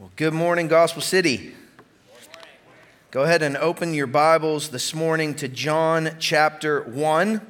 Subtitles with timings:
[0.00, 1.52] Well, good morning, Gospel City.
[3.10, 7.42] Go ahead and open your Bibles this morning to John chapter 1,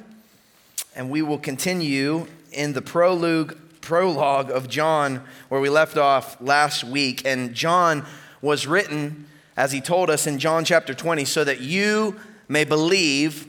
[0.93, 6.83] and we will continue in the prologue, prologue of John where we left off last
[6.83, 7.25] week.
[7.25, 8.05] And John
[8.41, 13.47] was written, as he told us in John chapter 20, so that you may believe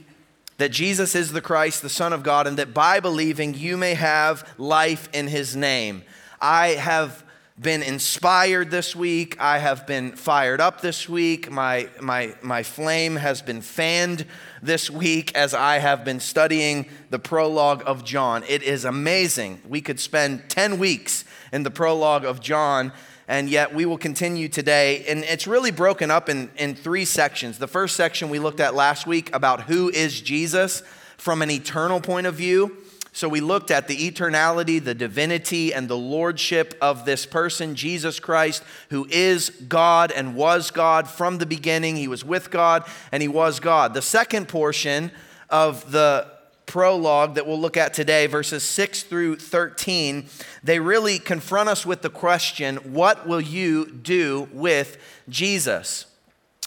[0.58, 3.94] that Jesus is the Christ, the Son of God, and that by believing you may
[3.94, 6.04] have life in his name.
[6.40, 7.24] I have
[7.62, 9.40] been inspired this week.
[9.40, 11.50] I have been fired up this week.
[11.50, 14.26] My, my, my flame has been fanned
[14.60, 18.42] this week as I have been studying the prologue of John.
[18.48, 19.62] It is amazing.
[19.68, 22.92] We could spend 10 weeks in the prologue of John,
[23.28, 25.04] and yet we will continue today.
[25.06, 27.58] And it's really broken up in, in three sections.
[27.58, 30.82] The first section we looked at last week about who is Jesus
[31.16, 32.76] from an eternal point of view.
[33.14, 38.18] So we looked at the eternality, the divinity, and the lordship of this person, Jesus
[38.18, 41.96] Christ, who is God and was God from the beginning.
[41.96, 43.92] He was with God and he was God.
[43.92, 45.10] The second portion
[45.50, 46.26] of the
[46.64, 50.26] prologue that we'll look at today, verses 6 through 13,
[50.64, 54.96] they really confront us with the question what will you do with
[55.28, 56.06] Jesus?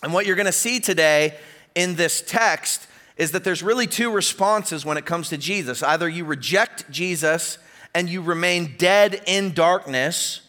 [0.04, 1.36] And what you're going to see today
[1.74, 2.86] in this text
[3.18, 5.82] is that there's really two responses when it comes to Jesus.
[5.82, 7.58] Either you reject Jesus
[7.94, 10.42] and you remain dead in darkness,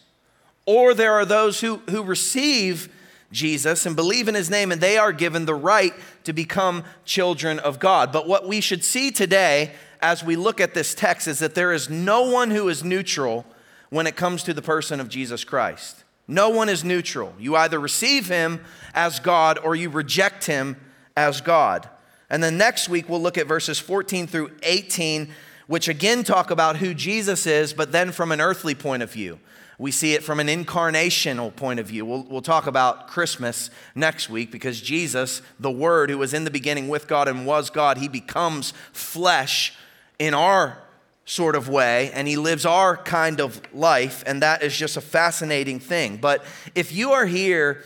[0.65, 2.93] or there are those who, who receive
[3.31, 5.93] Jesus and believe in his name, and they are given the right
[6.25, 8.11] to become children of God.
[8.11, 11.73] But what we should see today as we look at this text is that there
[11.73, 13.45] is no one who is neutral
[13.89, 16.03] when it comes to the person of Jesus Christ.
[16.27, 17.33] No one is neutral.
[17.39, 18.61] You either receive him
[18.93, 20.75] as God or you reject him
[21.15, 21.89] as God.
[22.29, 25.29] And then next week, we'll look at verses 14 through 18,
[25.67, 29.39] which again talk about who Jesus is, but then from an earthly point of view.
[29.79, 32.03] We see it from an incarnational point of view.
[32.03, 36.51] We'll, we'll talk about Christmas next week because Jesus, the Word who was in the
[36.51, 39.75] beginning with God and was God, he becomes flesh
[40.17, 40.79] in our
[41.25, 44.23] sort of way and he lives our kind of life.
[44.25, 46.17] And that is just a fascinating thing.
[46.17, 46.43] But
[46.73, 47.83] if you are here,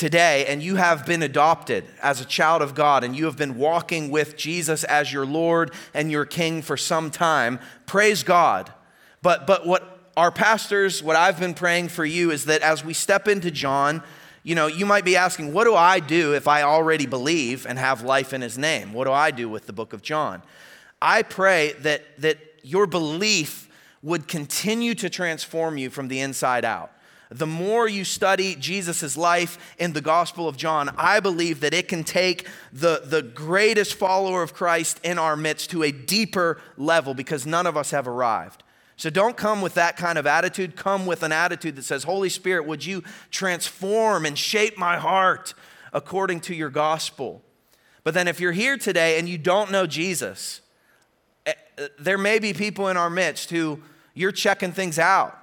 [0.00, 3.58] today and you have been adopted as a child of God and you have been
[3.58, 8.72] walking with Jesus as your Lord and your King for some time, praise God.
[9.20, 12.94] But, but what our pastors, what I've been praying for you is that as we
[12.94, 14.02] step into John,
[14.42, 17.78] you know, you might be asking, what do I do if I already believe and
[17.78, 18.94] have life in his name?
[18.94, 20.42] What do I do with the book of John?
[21.02, 23.68] I pray that, that your belief
[24.02, 26.90] would continue to transform you from the inside out
[27.30, 31.86] the more you study Jesus' life in the Gospel of John, I believe that it
[31.86, 37.14] can take the, the greatest follower of Christ in our midst to a deeper level
[37.14, 38.64] because none of us have arrived.
[38.96, 40.74] So don't come with that kind of attitude.
[40.74, 45.54] Come with an attitude that says, Holy Spirit, would you transform and shape my heart
[45.92, 47.42] according to your gospel?
[48.02, 50.62] But then if you're here today and you don't know Jesus,
[51.46, 53.80] eh, eh, there may be people in our midst who
[54.14, 55.39] you're checking things out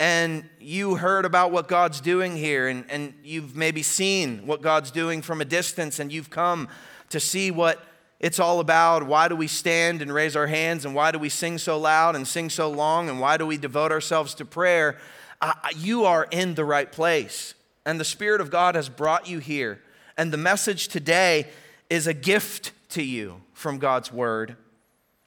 [0.00, 4.90] and you heard about what God's doing here, and, and you've maybe seen what God's
[4.90, 6.68] doing from a distance, and you've come
[7.10, 7.80] to see what
[8.18, 9.06] it's all about.
[9.06, 12.16] Why do we stand and raise our hands, and why do we sing so loud
[12.16, 14.98] and sing so long, and why do we devote ourselves to prayer?
[15.40, 17.54] Uh, you are in the right place,
[17.86, 19.80] and the Spirit of God has brought you here.
[20.16, 21.48] And the message today
[21.90, 24.56] is a gift to you from God's Word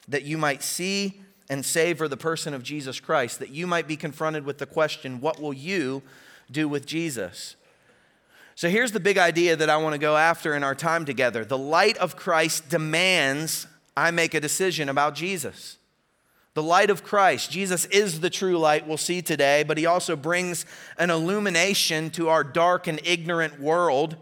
[0.08, 3.96] that you might see and savor the person of Jesus Christ, that you might be
[3.96, 6.02] confronted with the question, What will you
[6.50, 7.56] do with Jesus?
[8.54, 11.44] So here's the big idea that I want to go after in our time together.
[11.44, 15.78] The light of Christ demands I make a decision about Jesus.
[16.54, 17.52] The light of Christ.
[17.52, 20.66] Jesus is the true light we'll see today, but he also brings
[20.98, 24.16] an illumination to our dark and ignorant world.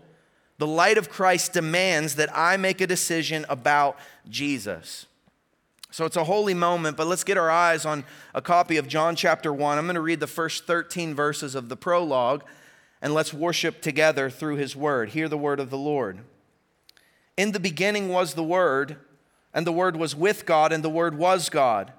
[0.58, 3.98] The light of Christ demands that I make a decision about
[4.28, 5.06] Jesus.
[5.96, 9.16] So it's a holy moment, but let's get our eyes on a copy of John
[9.16, 9.78] chapter 1.
[9.78, 12.44] I'm going to read the first 13 verses of the prologue,
[13.00, 15.08] and let's worship together through his word.
[15.08, 16.18] Hear the word of the Lord.
[17.38, 18.98] In the beginning was the Word,
[19.54, 21.94] and the Word was with God, and the Word was God.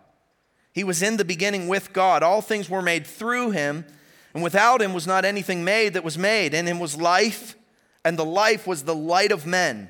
[0.72, 2.22] He was in the beginning with God.
[2.22, 3.84] All things were made through him,
[4.36, 6.54] and without him was not anything made that was made.
[6.54, 7.56] In him was life,
[8.06, 9.90] and the life was the light of men.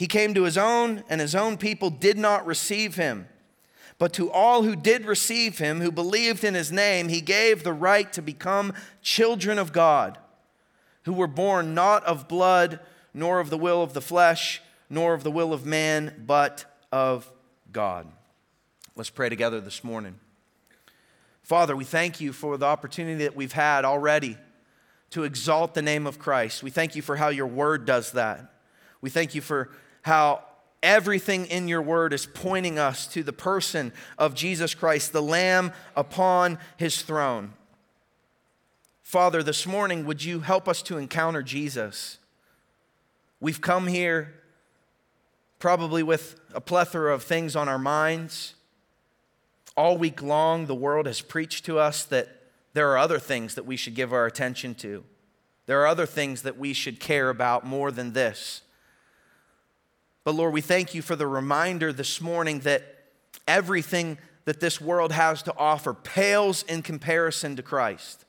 [0.00, 3.28] He came to his own, and his own people did not receive him.
[3.98, 7.74] But to all who did receive him, who believed in his name, he gave the
[7.74, 10.16] right to become children of God,
[11.02, 12.80] who were born not of blood,
[13.12, 17.30] nor of the will of the flesh, nor of the will of man, but of
[17.70, 18.06] God.
[18.96, 20.18] Let's pray together this morning.
[21.42, 24.38] Father, we thank you for the opportunity that we've had already
[25.10, 26.62] to exalt the name of Christ.
[26.62, 28.54] We thank you for how your word does that.
[29.02, 29.68] We thank you for
[30.02, 30.42] how
[30.82, 35.72] everything in your word is pointing us to the person of Jesus Christ, the Lamb
[35.94, 37.52] upon his throne.
[39.02, 42.18] Father, this morning, would you help us to encounter Jesus?
[43.40, 44.34] We've come here
[45.58, 48.54] probably with a plethora of things on our minds.
[49.76, 52.28] All week long, the world has preached to us that
[52.72, 55.04] there are other things that we should give our attention to.
[55.66, 58.62] There are other things that we should care about more than this.
[60.24, 62.82] But Lord, we thank you for the reminder this morning that
[63.48, 68.24] everything that this world has to offer pales in comparison to Christ.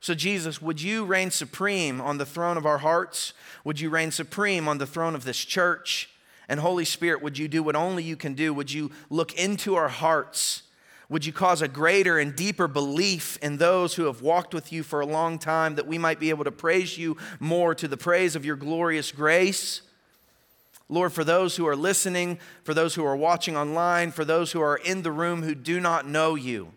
[0.00, 3.32] So, Jesus, would you reign supreme on the throne of our hearts?
[3.64, 6.10] Would you reign supreme on the throne of this church?
[6.46, 8.52] And Holy Spirit, would you do what only you can do?
[8.52, 10.64] Would you look into our hearts?
[11.08, 14.82] Would you cause a greater and deeper belief in those who have walked with you
[14.82, 17.96] for a long time that we might be able to praise you more to the
[17.96, 19.80] praise of your glorious grace?
[20.94, 24.60] Lord, for those who are listening, for those who are watching online, for those who
[24.60, 26.72] are in the room who do not know you,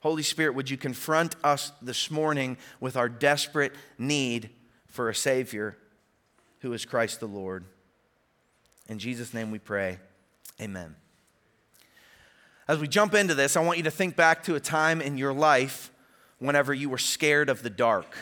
[0.00, 4.50] Holy Spirit, would you confront us this morning with our desperate need
[4.86, 5.76] for a Savior
[6.60, 7.64] who is Christ the Lord?
[8.88, 9.98] In Jesus' name we pray.
[10.60, 10.96] Amen.
[12.68, 15.18] As we jump into this, I want you to think back to a time in
[15.18, 15.90] your life
[16.38, 18.16] whenever you were scared of the dark.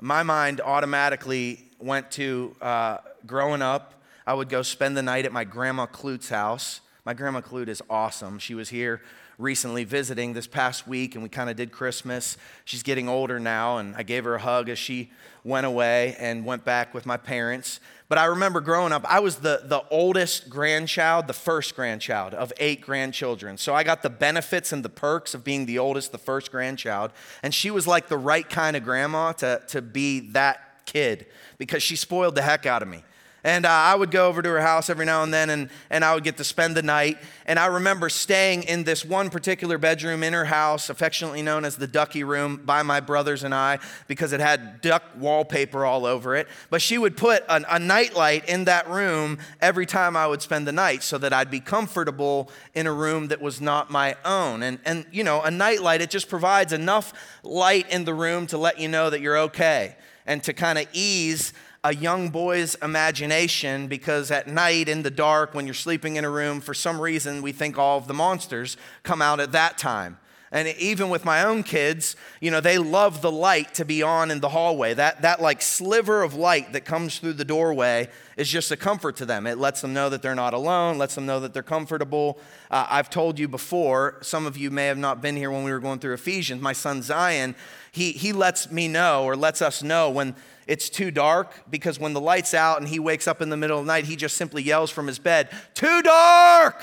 [0.00, 3.94] My mind automatically went to uh, growing up,
[4.26, 6.80] I would go spend the night at my grandma Klute's house.
[7.04, 8.40] My grandma Klute is awesome.
[8.40, 9.00] She was here
[9.38, 12.36] recently visiting this past week, and we kind of did Christmas.
[12.64, 15.10] She's getting older now, and I gave her a hug as she
[15.44, 17.78] went away and went back with my parents.
[18.08, 22.52] But I remember growing up, I was the, the oldest grandchild, the first grandchild of
[22.58, 23.58] eight grandchildren.
[23.58, 27.12] So I got the benefits and the perks of being the oldest, the first grandchild.
[27.42, 31.26] And she was like the right kind of grandma to, to be that kid
[31.58, 33.04] because she spoiled the heck out of me.
[33.46, 36.04] And uh, I would go over to her house every now and then, and, and
[36.04, 37.18] I would get to spend the night.
[37.46, 41.76] And I remember staying in this one particular bedroom in her house, affectionately known as
[41.76, 43.78] the ducky room, by my brothers and I,
[44.08, 46.48] because it had duck wallpaper all over it.
[46.70, 50.66] But she would put a, a nightlight in that room every time I would spend
[50.66, 54.64] the night so that I'd be comfortable in a room that was not my own.
[54.64, 57.12] And, and you know, a nightlight, it just provides enough
[57.44, 59.94] light in the room to let you know that you're okay
[60.26, 61.52] and to kind of ease
[61.86, 66.30] a young boy's imagination because at night in the dark, when you're sleeping in a
[66.30, 70.18] room, for some reason we think all of the monsters come out at that time.
[70.50, 74.32] And even with my own kids, you know, they love the light to be on
[74.32, 74.94] in the hallway.
[74.94, 79.14] That, that like sliver of light that comes through the doorway is just a comfort
[79.16, 79.46] to them.
[79.46, 82.38] It lets them know that they're not alone, lets them know that they're comfortable.
[82.68, 85.70] Uh, I've told you before, some of you may have not been here when we
[85.70, 86.60] were going through Ephesians.
[86.60, 87.54] My son Zion,
[87.92, 90.34] he, he lets me know or lets us know when
[90.66, 93.78] it's too dark because when the light's out and he wakes up in the middle
[93.78, 96.82] of the night, he just simply yells from his bed, Too dark!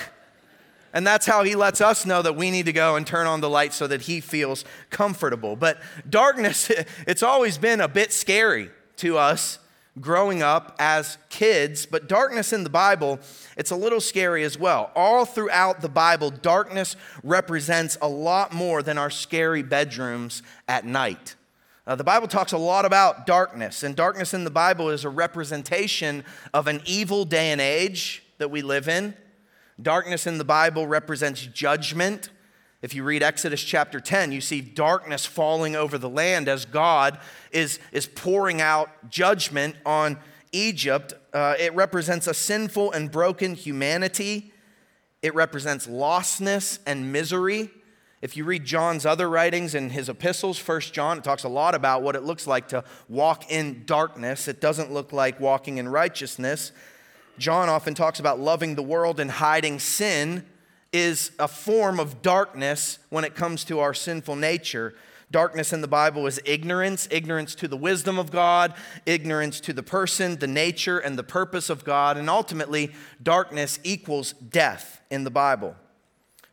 [0.94, 3.42] And that's how he lets us know that we need to go and turn on
[3.42, 5.56] the light so that he feels comfortable.
[5.56, 6.72] But darkness,
[7.08, 9.60] it's always been a bit scary to us
[10.00, 13.20] growing up as kids, but darkness in the Bible,
[13.58, 14.92] it's a little scary as well.
[14.96, 21.36] All throughout the Bible, darkness represents a lot more than our scary bedrooms at night.
[21.86, 25.10] Uh, the Bible talks a lot about darkness, and darkness in the Bible is a
[25.10, 26.24] representation
[26.54, 29.14] of an evil day and age that we live in.
[29.82, 32.30] Darkness in the Bible represents judgment.
[32.82, 37.20] If you read Exodus chapter 10, you see darkness falling over the land as God
[37.52, 40.18] is, is pouring out judgment on
[40.54, 41.14] Egypt.
[41.34, 44.54] Uh, it represents a sinful and broken humanity,
[45.22, 47.72] it represents lostness and misery.
[48.24, 51.76] If you read John's other writings in his epistles, First John, it talks a lot
[51.76, 54.48] about what it looks like to walk in darkness.
[54.48, 56.72] It doesn't look like walking in righteousness.
[57.38, 60.46] John often talks about loving the world and hiding sin
[60.94, 64.96] is a form of darkness when it comes to our sinful nature.
[65.30, 68.74] Darkness in the Bible is ignorance, ignorance to the wisdom of God,
[69.06, 74.32] ignorance to the person, the nature, and the purpose of God, and ultimately, darkness equals
[74.32, 75.76] death in the Bible.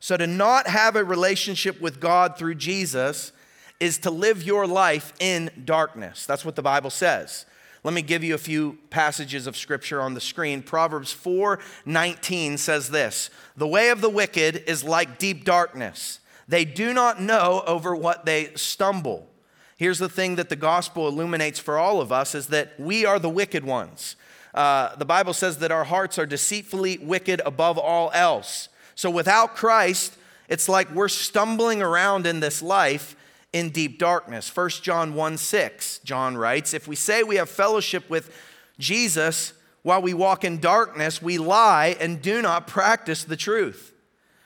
[0.00, 3.32] So, to not have a relationship with God through Jesus
[3.78, 6.24] is to live your life in darkness.
[6.26, 7.44] That's what the Bible says.
[7.84, 10.62] Let me give you a few passages of scripture on the screen.
[10.62, 16.20] Proverbs 4:19 says this: "The way of the wicked is like deep darkness.
[16.48, 19.28] They do not know over what they stumble."
[19.76, 23.18] Here's the thing that the gospel illuminates for all of us is that we are
[23.18, 24.16] the wicked ones.
[24.52, 28.68] Uh, the Bible says that our hearts are deceitfully wicked above all else.
[28.94, 30.16] So without Christ,
[30.48, 33.16] it's like we're stumbling around in this life
[33.52, 34.54] in deep darkness.
[34.54, 38.34] 1 John 1 6, John writes, If we say we have fellowship with
[38.78, 43.92] Jesus while we walk in darkness, we lie and do not practice the truth.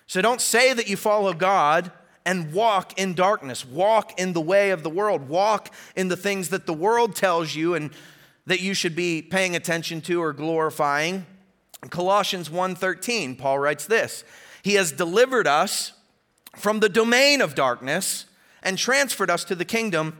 [0.07, 1.91] So don't say that you follow God
[2.27, 6.51] and walk in darkness, walk in the way of the world, walk in the things
[6.51, 7.91] that the world tells you and
[8.47, 11.27] that you should be paying attention to or glorifying.
[11.85, 14.25] In Colossians 1:13, Paul writes this:
[14.63, 15.93] He has delivered us
[16.57, 18.25] from the domain of darkness
[18.63, 20.19] and transferred us to the kingdom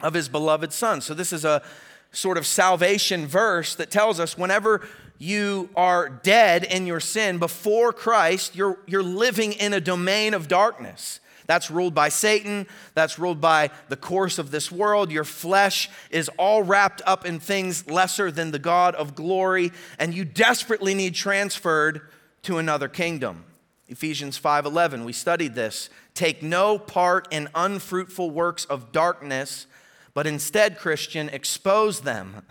[0.00, 1.00] of his beloved Son.
[1.00, 1.62] So, this is a
[2.10, 4.80] sort of salvation verse that tells us whenever
[5.16, 10.48] you are dead in your sin before Christ, you're, you're living in a domain of
[10.48, 11.20] darkness.
[11.46, 12.66] That's ruled by Satan.
[12.94, 15.10] That's ruled by the course of this world.
[15.10, 20.14] Your flesh is all wrapped up in things lesser than the God of glory, and
[20.14, 22.00] you desperately need transferred
[22.42, 23.44] to another kingdom.
[23.88, 29.66] Ephesians 5:11 we studied this take no part in unfruitful works of darkness
[30.14, 32.42] but instead Christian expose them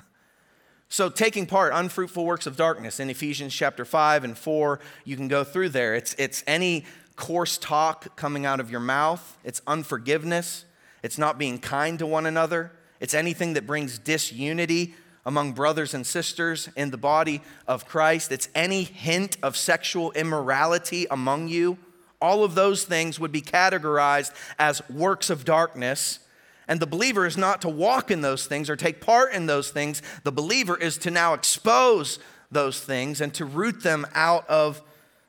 [0.90, 5.28] so taking part unfruitful works of darkness in Ephesians chapter 5 and 4 you can
[5.28, 6.86] go through there it's it's any
[7.16, 10.66] coarse talk coming out of your mouth it's unforgiveness
[11.02, 14.94] it's not being kind to one another it's anything that brings disunity
[15.26, 21.08] among brothers and sisters in the body of Christ, it's any hint of sexual immorality
[21.10, 21.78] among you,
[22.22, 26.20] all of those things would be categorized as works of darkness.
[26.68, 29.72] And the believer is not to walk in those things or take part in those
[29.72, 30.02] things.
[30.24, 34.82] The believer is to now expose those things and to root them out of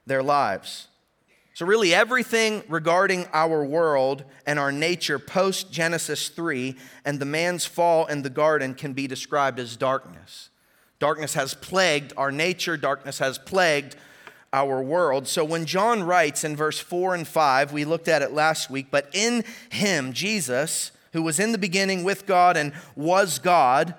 [0.07, 0.87] their lives.
[1.55, 7.65] So, really, everything regarding our world and our nature post Genesis 3 and the man's
[7.65, 10.51] fall in the garden can be described as darkness.
[10.99, 13.95] Darkness has plagued our nature, darkness has plagued
[14.53, 15.29] our world.
[15.29, 18.89] So, when John writes in verse 4 and 5, we looked at it last week,
[18.91, 23.95] but in him, Jesus, who was in the beginning with God and was God,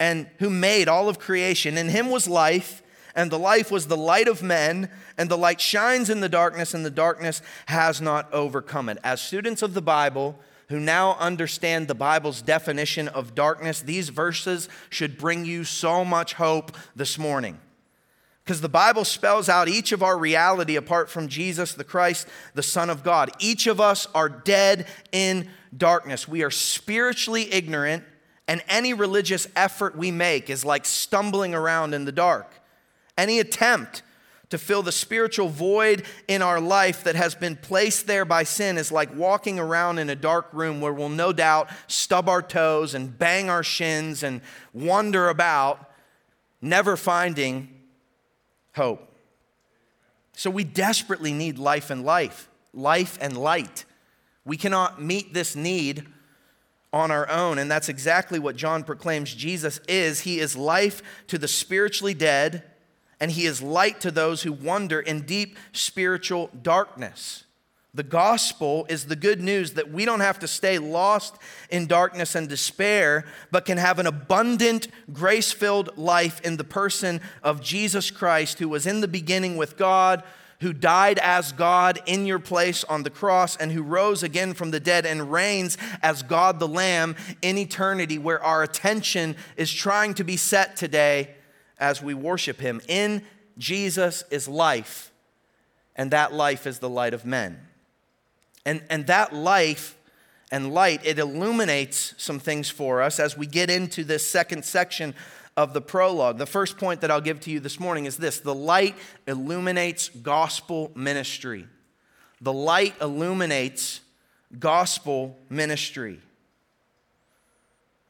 [0.00, 2.82] and who made all of creation, in him was life
[3.18, 6.72] and the life was the light of men, and the light shines in the darkness,
[6.72, 8.96] and the darkness has not overcome it.
[9.02, 14.68] As students of the Bible, who now understand the Bible's definition of darkness, these verses
[14.88, 17.58] should bring you so much hope this morning.
[18.44, 22.62] Because the Bible spells out each of our reality apart from Jesus the Christ, the
[22.62, 23.32] Son of God.
[23.40, 26.28] Each of us are dead in darkness.
[26.28, 28.04] We are spiritually ignorant,
[28.46, 32.52] and any religious effort we make is like stumbling around in the dark.
[33.18, 34.02] Any attempt
[34.50, 38.78] to fill the spiritual void in our life that has been placed there by sin
[38.78, 42.94] is like walking around in a dark room where we'll no doubt stub our toes
[42.94, 44.40] and bang our shins and
[44.72, 45.90] wander about,
[46.62, 47.68] never finding
[48.74, 49.04] hope.
[50.32, 53.84] So we desperately need life and life, life and light.
[54.44, 56.06] We cannot meet this need
[56.90, 60.20] on our own, and that's exactly what John proclaims Jesus is.
[60.20, 62.62] He is life to the spiritually dead
[63.20, 67.44] and he is light to those who wander in deep spiritual darkness.
[67.94, 71.36] The gospel is the good news that we don't have to stay lost
[71.70, 77.20] in darkness and despair, but can have an abundant, grace filled life in the person
[77.42, 80.22] of Jesus Christ, who was in the beginning with God,
[80.60, 84.70] who died as God in your place on the cross, and who rose again from
[84.70, 90.14] the dead and reigns as God the Lamb in eternity, where our attention is trying
[90.14, 91.34] to be set today
[91.78, 92.80] as we worship him.
[92.88, 93.22] In
[93.56, 95.10] Jesus is life,
[95.96, 97.60] and that life is the light of men.
[98.64, 99.96] And, and that life
[100.50, 105.14] and light, it illuminates some things for us as we get into this second section
[105.56, 106.38] of the prologue.
[106.38, 108.94] The first point that I'll give to you this morning is this the light
[109.26, 111.66] illuminates gospel ministry.
[112.40, 114.00] The light illuminates
[114.58, 116.20] gospel ministry.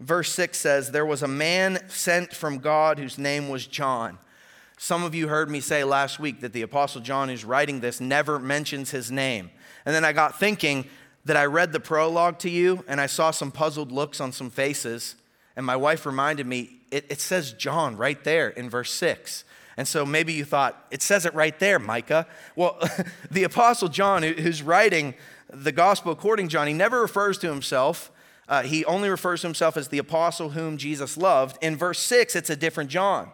[0.00, 4.18] Verse 6 says, There was a man sent from God whose name was John.
[4.76, 8.00] Some of you heard me say last week that the Apostle John, who's writing this,
[8.00, 9.50] never mentions his name.
[9.84, 10.86] And then I got thinking
[11.24, 14.50] that I read the prologue to you and I saw some puzzled looks on some
[14.50, 15.16] faces.
[15.56, 19.44] And my wife reminded me, it, it says John right there in verse 6.
[19.76, 22.26] And so maybe you thought, it says it right there, Micah.
[22.54, 22.78] Well,
[23.30, 25.14] the Apostle John, who's writing
[25.50, 28.12] the gospel according to John, he never refers to himself.
[28.48, 31.58] Uh, he only refers to himself as the apostle whom Jesus loved.
[31.62, 33.30] In verse 6, it's a different John.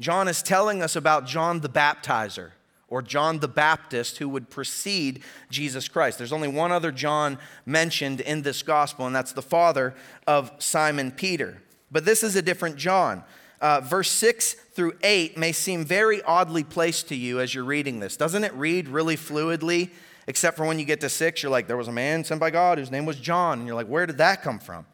[0.00, 2.50] John is telling us about John the baptizer
[2.88, 6.18] or John the Baptist who would precede Jesus Christ.
[6.18, 9.94] There's only one other John mentioned in this gospel, and that's the father
[10.26, 11.62] of Simon Peter.
[11.90, 13.22] But this is a different John.
[13.60, 18.00] Uh, verse 6 through 8 may seem very oddly placed to you as you're reading
[18.00, 18.16] this.
[18.16, 19.90] Doesn't it read really fluidly?
[20.26, 22.50] Except for when you get to 6, you're like, there was a man sent by
[22.50, 23.58] God whose name was John.
[23.58, 24.86] And you're like, where did that come from?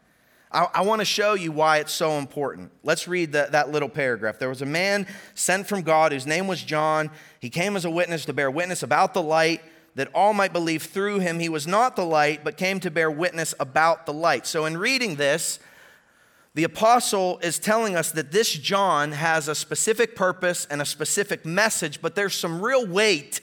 [0.51, 2.71] I, I want to show you why it's so important.
[2.83, 4.39] Let's read the, that little paragraph.
[4.39, 7.11] There was a man sent from God whose name was John.
[7.41, 9.61] He came as a witness to bear witness about the light
[9.97, 11.41] that all might believe through him.
[11.41, 14.47] He was not the light, but came to bear witness about the light.
[14.47, 15.59] So, in reading this,
[16.55, 21.45] the apostle is telling us that this John has a specific purpose and a specific
[21.45, 23.41] message, but there's some real weight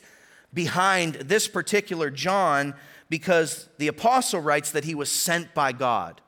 [0.53, 2.75] behind this particular John
[3.10, 6.22] because the apostle writes that he was sent by God.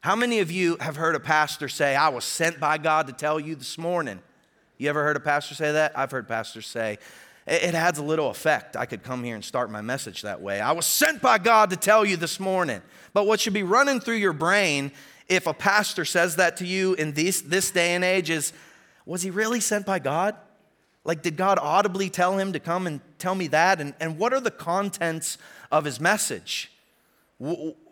[0.00, 3.12] How many of you have heard a pastor say, I was sent by God to
[3.12, 4.20] tell you this morning?
[4.78, 5.98] You ever heard a pastor say that?
[5.98, 6.98] I've heard pastors say,
[7.46, 8.76] it adds a little effect.
[8.76, 10.60] I could come here and start my message that way.
[10.60, 12.82] I was sent by God to tell you this morning.
[13.12, 14.92] But what should be running through your brain
[15.28, 18.52] if a pastor says that to you in this, this day and age is,
[19.04, 20.36] was he really sent by God?
[21.08, 23.80] Like, did God audibly tell him to come and tell me that?
[23.80, 25.38] And, and what are the contents
[25.72, 26.70] of his message?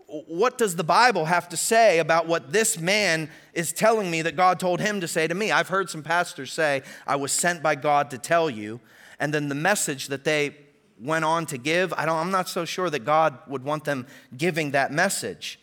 [0.07, 4.37] what does the Bible have to say about what this man is telling me that
[4.37, 5.51] God told him to say to me?
[5.51, 8.81] I've heard some pastors say, I was sent by God to tell you.
[9.19, 10.57] And then the message that they
[11.01, 14.07] went on to give, I don't, I'm not so sure that God would want them
[14.37, 15.59] giving that message.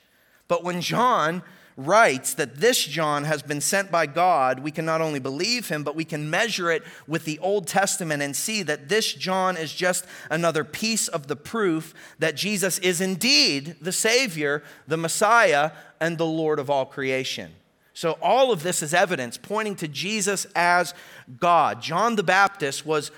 [0.48, 1.44] But when John
[1.76, 5.84] writes that this John has been sent by God, we can not only believe him,
[5.84, 9.74] but we can measure it with the Old Testament and see that this John is
[9.74, 16.18] just another piece of the proof that Jesus is indeed the Savior, the Messiah, and
[16.18, 17.54] the Lord of all creation.
[17.96, 20.94] So, all of this is evidence pointing to Jesus as
[21.40, 21.82] God.
[21.82, 23.12] John the Baptist was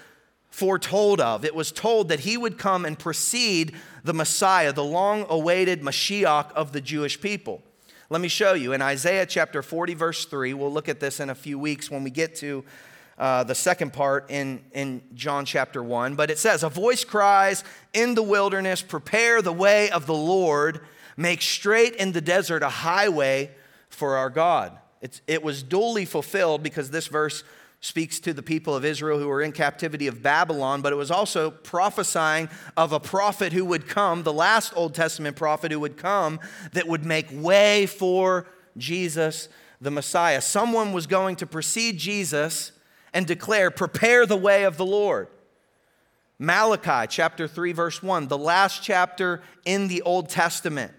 [0.49, 1.43] foretold of.
[1.43, 6.51] It was told that he would come and precede the Messiah, the long awaited Mashiach
[6.53, 7.61] of the Jewish people.
[8.07, 8.73] Let me show you.
[8.73, 12.03] In Isaiah chapter 40, verse 3, we'll look at this in a few weeks when
[12.03, 12.63] we get to
[13.17, 16.13] uh, the second part in, in John chapter 1.
[16.13, 17.63] But it says, A voice cries
[17.93, 20.81] in the wilderness, Prepare the way of the Lord,
[21.17, 23.49] make straight in the desert a highway
[23.89, 24.77] for our God.
[25.01, 27.43] It's, it was duly fulfilled because this verse
[27.85, 31.11] speaks to the people of Israel who were in captivity of Babylon, but it was
[31.11, 35.95] also prophesying of a prophet who would come, the last Old Testament prophet who would
[35.95, 36.39] come,
[36.73, 40.41] that would make way for Jesus the Messiah.
[40.41, 42.71] Someone was going to precede Jesus
[43.13, 45.27] and declare, Prepare the way of the Lord.
[46.39, 50.91] Malachi chapter 3, verse 1, the last chapter in the Old Testament.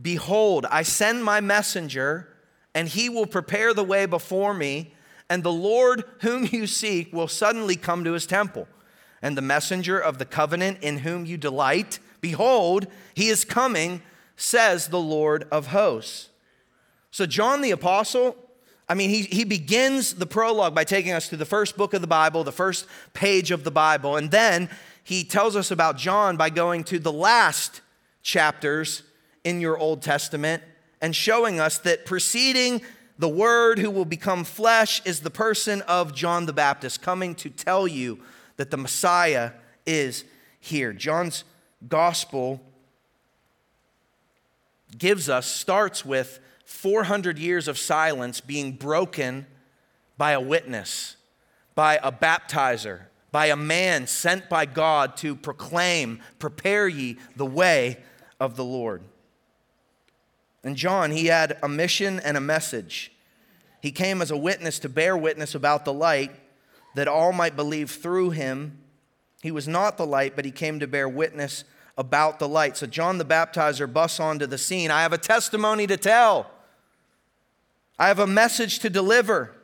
[0.00, 2.28] Behold, I send my messenger,
[2.74, 4.92] and he will prepare the way before me
[5.30, 8.66] and the Lord whom you seek will suddenly come to his temple.
[9.20, 14.02] And the messenger of the covenant in whom you delight, behold, he is coming,
[14.36, 16.28] says the Lord of hosts.
[17.10, 18.36] So, John the Apostle,
[18.88, 22.00] I mean, he, he begins the prologue by taking us to the first book of
[22.00, 24.70] the Bible, the first page of the Bible, and then
[25.02, 27.80] he tells us about John by going to the last
[28.22, 29.02] chapters
[29.42, 30.62] in your Old Testament
[31.00, 32.82] and showing us that preceding
[33.18, 37.50] the Word who will become flesh is the person of John the Baptist, coming to
[37.50, 38.20] tell you
[38.56, 39.52] that the Messiah
[39.84, 40.24] is
[40.60, 40.92] here.
[40.92, 41.44] John's
[41.88, 42.60] gospel
[44.96, 49.46] gives us, starts with 400 years of silence being broken
[50.16, 51.16] by a witness,
[51.74, 53.02] by a baptizer,
[53.32, 57.98] by a man sent by God to proclaim, Prepare ye the way
[58.38, 59.02] of the Lord.
[60.64, 63.12] And John, he had a mission and a message.
[63.80, 66.32] He came as a witness to bear witness about the light,
[66.94, 68.78] that all might believe through him.
[69.42, 71.64] He was not the light, but he came to bear witness
[71.96, 72.76] about the light.
[72.76, 74.90] So John the Baptizer busts onto the scene.
[74.90, 76.50] I have a testimony to tell,
[77.98, 79.54] I have a message to deliver.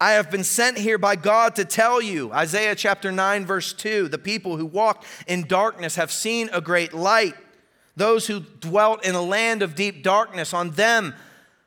[0.00, 2.32] I have been sent here by God to tell you.
[2.32, 6.92] Isaiah chapter 9, verse 2 the people who walk in darkness have seen a great
[6.92, 7.34] light.
[7.96, 11.14] Those who dwelt in a land of deep darkness, on them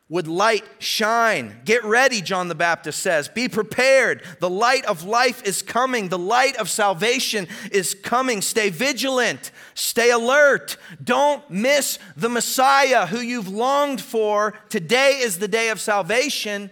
[0.09, 1.59] would light shine.
[1.65, 3.27] Get ready, John the Baptist says.
[3.27, 4.23] Be prepared.
[4.39, 6.07] The light of life is coming.
[6.07, 8.41] The light of salvation is coming.
[8.41, 9.51] Stay vigilant.
[9.73, 10.77] Stay alert.
[11.03, 14.53] Don't miss the Messiah who you've longed for.
[14.69, 16.71] Today is the day of salvation.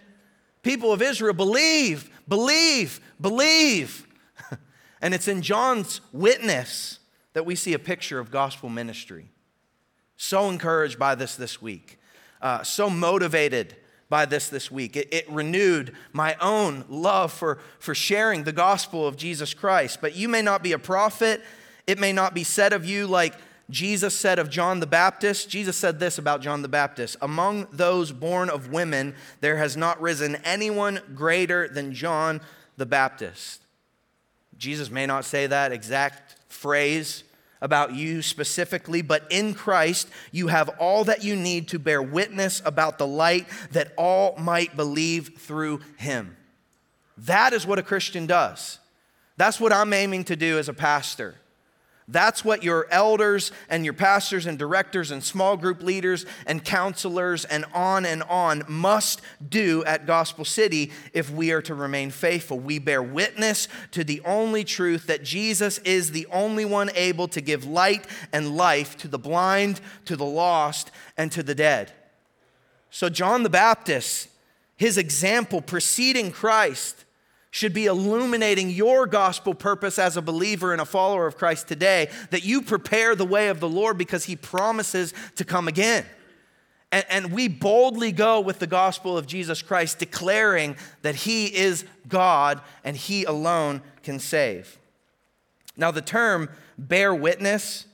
[0.64, 4.08] People of Israel, believe, believe, believe.
[5.02, 7.00] and it's in John's witness
[7.34, 9.30] that we see a picture of gospel ministry.
[10.18, 12.00] So encouraged by this this week,
[12.42, 13.76] uh, so motivated
[14.10, 14.96] by this this week.
[14.96, 20.00] It, it, renewed my own love for, for sharing the gospel of Jesus Christ.
[20.00, 21.42] But you may not be a prophet,
[21.88, 23.34] it may not be said of you like
[23.70, 25.50] Jesus said of John the Baptist.
[25.50, 30.00] Jesus said this about John the Baptist Among those born of women, there has not
[30.02, 32.42] risen anyone greater than John
[32.78, 33.62] the Baptist.
[34.58, 37.24] Jesus may not say that exact phrase
[37.66, 42.62] about you specifically, but in Christ you have all that you need to bear witness
[42.64, 46.38] about the light that all might believe through him.
[47.18, 48.78] That is what a Christian does.
[49.36, 51.36] That's what I'm aiming to do as a pastor.
[52.08, 57.46] That's what your elders and your pastors and directors and small group leaders and counselors
[57.46, 62.60] and on and on must do at Gospel City if we are to remain faithful.
[62.60, 67.42] We bear witness to the only truth that Jesus is the only one able to
[67.42, 71.92] give light and life to the blind, to the lost, and to the dead.
[72.92, 74.30] So, John the Baptist,
[74.78, 77.04] his example preceding Christ,
[77.56, 82.10] should be illuminating your gospel purpose as a believer and a follower of Christ today,
[82.32, 86.06] that you prepare the way of the Lord because he promises to come again.
[86.92, 91.86] And, and, we boldly go with the gospel of Jesus Christ, declaring that he is
[92.10, 94.78] God and he alone can save.
[95.78, 97.86] Now, the term bear witness,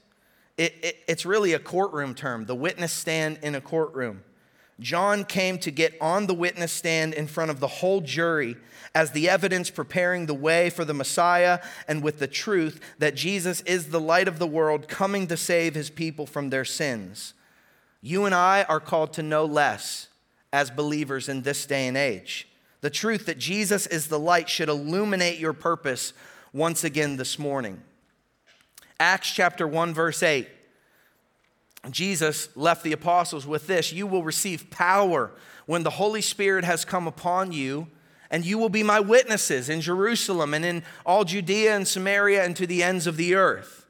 [0.58, 4.24] it, it, it's really a courtroom term, the witness stand in a courtroom.
[4.82, 8.58] John came to get on the witness stand in front of the whole jury
[8.96, 13.62] as the evidence preparing the way for the Messiah and with the truth that Jesus
[13.62, 17.36] is the light of the world coming to save his people from their sins.
[18.02, 20.08] You and I are called to no less
[20.52, 22.48] as believers in this day and age.
[22.82, 26.14] The truth that Jesus is the light should illuminate your purpose
[26.52, 27.84] once again this morning.
[29.00, 30.48] Acts chapter 1, verse 8.
[31.90, 35.32] Jesus left the apostles with this You will receive power
[35.66, 37.88] when the Holy Spirit has come upon you
[38.32, 42.56] and you will be my witnesses in Jerusalem and in all Judea and Samaria and
[42.56, 43.86] to the ends of the earth.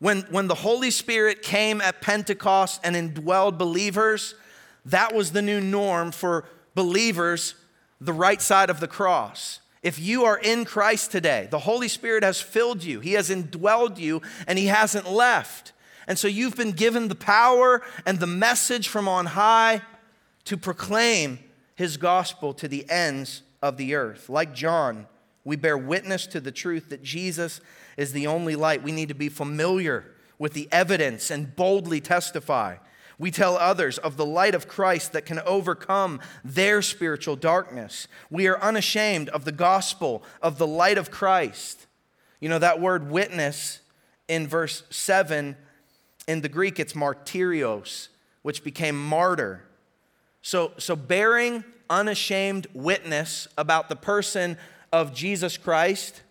[0.00, 4.34] When, when the Holy Spirit came at Pentecost and indwelled believers,
[4.84, 7.54] that was the new norm for believers,
[8.00, 9.60] the right side of the cross.
[9.82, 13.98] If you are in Christ today, the Holy Spirit has filled you, He has indwelled
[13.98, 15.72] you, and He hasn't left.
[16.08, 19.82] And so you've been given the power and the message from on high
[20.44, 21.38] to proclaim
[21.76, 24.28] his gospel to the ends of the earth.
[24.28, 25.06] Like John,
[25.44, 27.60] we bear witness to the truth that Jesus
[27.96, 28.82] is the only light.
[28.82, 30.06] We need to be familiar
[30.38, 32.76] with the evidence and boldly testify.
[33.18, 38.08] We tell others of the light of Christ that can overcome their spiritual darkness.
[38.30, 41.86] We are unashamed of the gospel of the light of Christ.
[42.40, 43.80] You know, that word witness
[44.28, 45.56] in verse 7,
[46.28, 48.08] in the Greek, it's martyrios,
[48.42, 49.64] which became martyr.
[50.42, 54.58] So, so bearing unashamed witness about the person
[54.92, 56.22] of Jesus Christ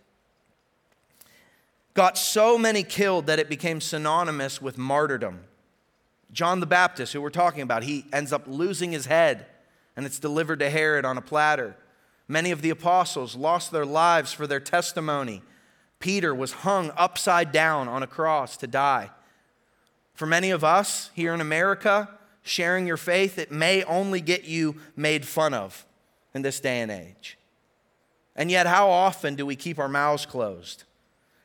[1.96, 5.42] got so many killed that it became synonymous with martyrdom.
[6.32, 9.48] John the Baptist, who we're talking about, he ends up losing his head
[9.96, 11.76] and it's delivered to Herod on a platter.
[12.28, 15.42] Many of the apostles lost their lives for their testimony.
[16.00, 19.10] Peter was hung upside down on a cross to die.
[20.18, 22.10] For many of us here in America,
[22.42, 25.86] sharing your faith, it may only get you made fun of
[26.34, 27.38] in this day and age.
[28.36, 30.86] And yet, how often do we keep our mouths closed?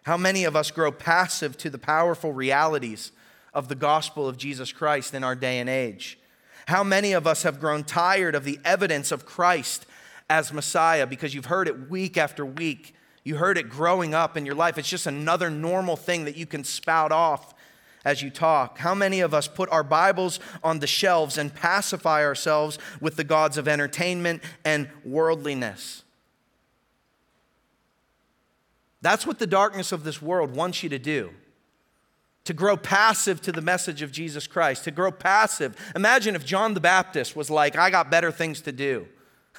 [0.04, 3.12] How many of us grow passive to the powerful realities
[3.52, 6.18] of the gospel of Jesus Christ in our day and age?
[6.66, 9.84] How many of us have grown tired of the evidence of Christ
[10.30, 12.94] as Messiah because you've heard it week after week?
[13.22, 14.78] You heard it growing up in your life.
[14.78, 17.52] It's just another normal thing that you can spout off
[18.04, 18.78] as you talk?
[18.78, 23.24] How many of us put our Bibles on the shelves and pacify ourselves with the
[23.24, 26.02] gods of entertainment and worldliness?
[29.02, 31.30] That's what the darkness of this world wants you to do.
[32.44, 35.76] To grow passive to the message of Jesus Christ, to grow passive.
[35.94, 39.06] Imagine if John the Baptist was like, I got better things to do.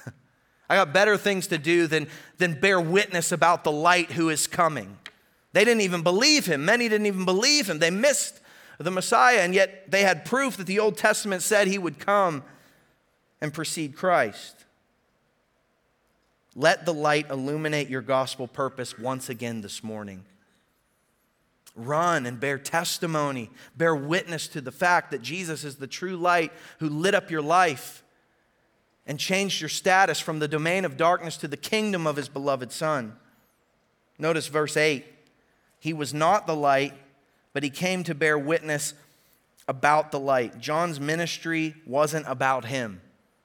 [0.68, 4.46] I got better things to do than, than bear witness about the light who is
[4.46, 4.98] coming.
[5.54, 6.64] They didn't even believe him.
[6.64, 7.78] Many didn't even believe him.
[7.78, 8.40] They missed
[8.78, 12.42] the Messiah, and yet they had proof that the Old Testament said he would come
[13.40, 14.64] and precede Christ.
[16.56, 20.24] Let the light illuminate your gospel purpose once again this morning.
[21.76, 26.52] Run and bear testimony, bear witness to the fact that Jesus is the true light
[26.80, 28.02] who lit up your life
[29.06, 32.72] and changed your status from the domain of darkness to the kingdom of his beloved
[32.72, 33.14] Son.
[34.18, 35.13] Notice verse 8.
[35.84, 36.94] He was not the light
[37.54, 38.92] but he came to bear witness
[39.66, 40.58] about the light.
[40.58, 43.00] John's ministry wasn't about him,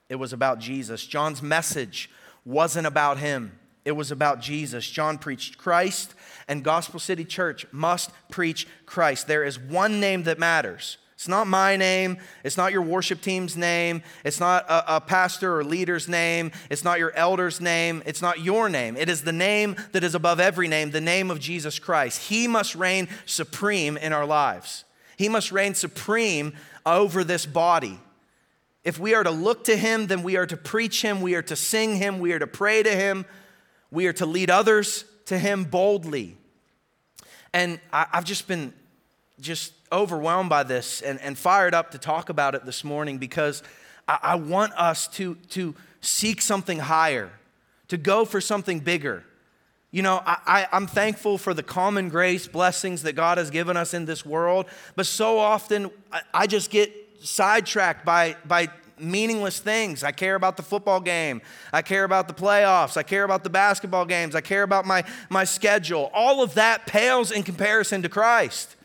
[0.09, 1.05] it was about Jesus.
[1.05, 2.09] John's message
[2.43, 4.89] wasn't about him, it was about Jesus.
[4.89, 6.15] John preached Christ,
[6.49, 9.27] and Gospel City Church must preach Christ.
[9.27, 10.97] There is one name that matters.
[11.19, 12.17] It's not my name.
[12.45, 14.03] It's not your worship team's name.
[14.23, 16.53] It's not a, a, pastor or leader's name.
[16.69, 18.01] It's not your elder's name.
[18.05, 18.95] It's not your name.
[18.95, 22.29] It is the name that is above every name, the name of Jesus Christ.
[22.29, 24.85] He must reign supreme in our lives.
[25.17, 26.53] He must reign supreme
[26.85, 27.99] over this body.
[28.85, 31.41] If we are to look to Him, then we are to preach Him, we are
[31.41, 33.25] to sing Him, we are to pray to Him,
[33.91, 36.37] we are to lead others to Him boldly.
[37.53, 38.71] And I, have just been
[39.41, 43.63] just overwhelmed by this and, and fired up to talk about it this morning because
[44.07, 47.31] I, I want us to, to seek something higher,
[47.87, 49.23] to go for something bigger.
[49.91, 53.95] You know, I, am thankful for the common grace blessings that God has given us
[53.95, 60.03] in this world, but so often I, I just get sidetracked by, by meaningless things.
[60.03, 61.41] I care about the football game.
[61.73, 62.97] I care about the playoffs.
[62.97, 64.35] I care about the basketball games.
[64.35, 66.11] I care about my, my schedule.
[66.13, 68.75] All of that pales in comparison to Christ.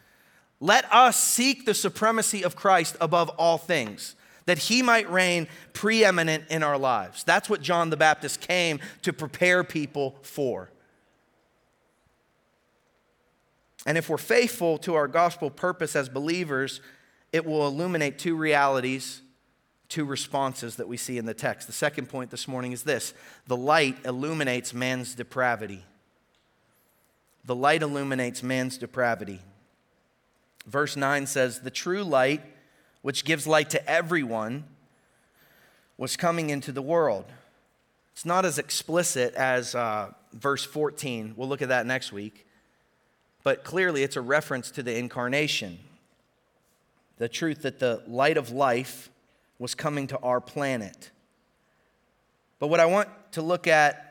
[0.60, 4.14] Let us seek the supremacy of Christ above all things,
[4.46, 7.24] that he might reign preeminent in our lives.
[7.24, 10.70] That's what John the Baptist came to prepare people for.
[13.86, 16.80] And if we're faithful to our gospel purpose as believers,
[17.32, 19.20] it will illuminate two realities,
[19.88, 21.66] two responses that we see in the text.
[21.66, 23.12] The second point this morning is this
[23.46, 25.84] the light illuminates man's depravity.
[27.44, 29.40] The light illuminates man's depravity.
[30.66, 32.42] Verse 9 says, The true light,
[33.02, 34.64] which gives light to everyone,
[35.96, 37.26] was coming into the world.
[38.12, 41.34] It's not as explicit as uh, verse 14.
[41.36, 42.46] We'll look at that next week.
[43.42, 45.78] But clearly, it's a reference to the incarnation.
[47.18, 49.10] The truth that the light of life
[49.58, 51.10] was coming to our planet.
[52.58, 54.03] But what I want to look at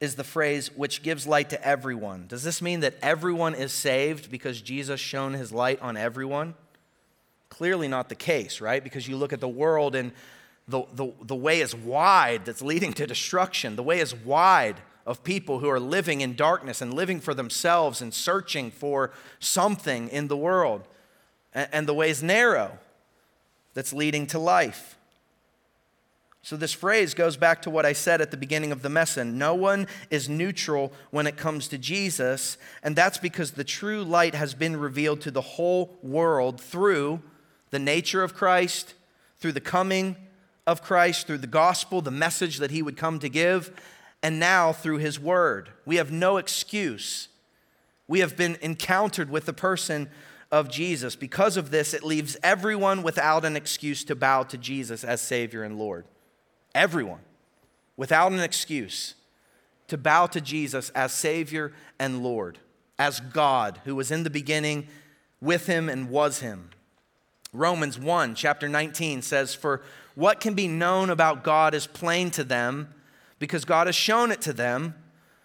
[0.00, 2.26] is the phrase which gives light to everyone.
[2.28, 6.54] Does this mean that everyone is saved because Jesus shone his light on everyone?
[7.48, 8.82] Clearly not the case, right?
[8.82, 10.12] Because you look at the world and
[10.68, 13.74] the, the, the way is wide that's leading to destruction.
[13.74, 18.02] The way is wide of people who are living in darkness and living for themselves
[18.02, 20.82] and searching for something in the world.
[21.54, 22.78] And, and the way is narrow
[23.72, 24.97] that's leading to life.
[26.42, 29.38] So, this phrase goes back to what I said at the beginning of the lesson.
[29.38, 34.34] No one is neutral when it comes to Jesus, and that's because the true light
[34.34, 37.20] has been revealed to the whole world through
[37.70, 38.94] the nature of Christ,
[39.38, 40.16] through the coming
[40.66, 43.72] of Christ, through the gospel, the message that he would come to give,
[44.22, 45.70] and now through his word.
[45.84, 47.28] We have no excuse.
[48.06, 50.08] We have been encountered with the person
[50.50, 51.14] of Jesus.
[51.14, 55.62] Because of this, it leaves everyone without an excuse to bow to Jesus as Savior
[55.62, 56.06] and Lord
[56.74, 57.20] everyone,
[57.96, 59.14] without an excuse,
[59.88, 62.58] to bow to Jesus as Savior and Lord,
[62.98, 64.86] as God who was in the beginning
[65.40, 66.70] with him and was him.
[67.52, 69.82] Romans 1, chapter 19 says, For
[70.14, 72.92] what can be known about God is plain to them
[73.38, 74.94] because God has shown it to them.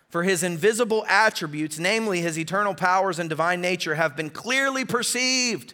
[0.10, 5.74] For his invisible attributes, namely his eternal powers and divine nature, have been clearly perceived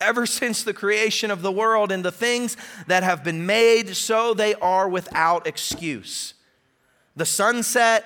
[0.00, 2.56] ever since the creation of the world, and the things
[2.86, 6.34] that have been made, so they are without excuse.
[7.16, 8.04] The sunset,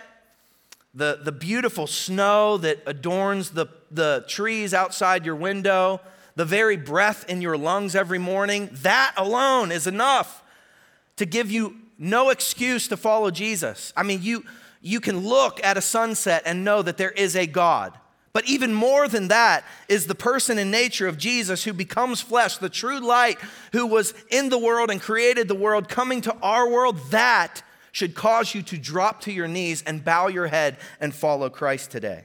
[0.95, 6.01] the, the beautiful snow that adorns the, the trees outside your window,
[6.35, 10.43] the very breath in your lungs every morning, that alone is enough
[11.17, 13.93] to give you no excuse to follow Jesus.
[13.97, 14.45] I mean, you,
[14.81, 17.97] you can look at a sunset and know that there is a God.
[18.33, 22.57] But even more than that is the person and nature of Jesus who becomes flesh,
[22.57, 23.39] the true light
[23.73, 26.99] who was in the world and created the world, coming to our world.
[27.11, 31.51] That should cause you to drop to your knees and bow your head and follow
[31.51, 32.25] Christ today.